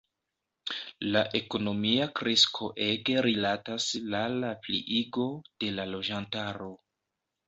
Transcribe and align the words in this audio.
La 1.15 1.19
ekonomia 1.39 2.07
kresko 2.19 2.69
ege 2.85 3.17
rilatas 3.25 3.89
la 4.13 4.21
la 4.37 4.49
pliigo 4.63 5.27
de 5.65 5.71
la 5.81 5.87
loĝantaro. 5.91 6.71